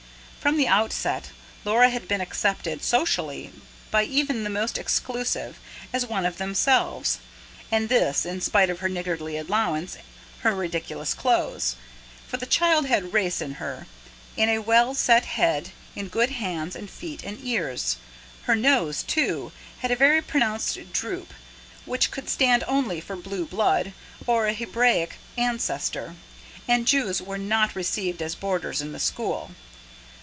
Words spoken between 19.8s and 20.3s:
had a very